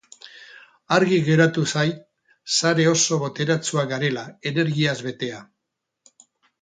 [0.95, 2.01] Argi geratu zait
[2.57, 5.47] sare oso boteretsua garela, energiaz betea.